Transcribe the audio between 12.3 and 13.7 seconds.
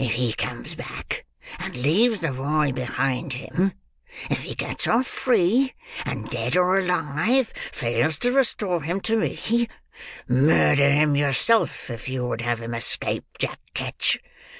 have him escape Jack